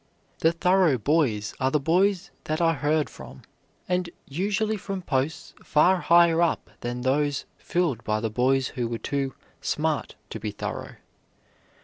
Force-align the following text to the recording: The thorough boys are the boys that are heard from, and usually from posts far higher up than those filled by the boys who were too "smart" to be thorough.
The 0.39 0.51
thorough 0.51 0.97
boys 0.97 1.53
are 1.59 1.69
the 1.69 1.79
boys 1.79 2.31
that 2.45 2.59
are 2.59 2.73
heard 2.73 3.07
from, 3.07 3.43
and 3.87 4.09
usually 4.25 4.75
from 4.75 5.03
posts 5.03 5.53
far 5.63 5.97
higher 5.97 6.41
up 6.41 6.71
than 6.79 7.01
those 7.01 7.45
filled 7.59 8.03
by 8.03 8.19
the 8.19 8.31
boys 8.31 8.69
who 8.69 8.87
were 8.87 8.97
too 8.97 9.35
"smart" 9.61 10.15
to 10.31 10.39
be 10.39 10.49
thorough. 10.49 10.95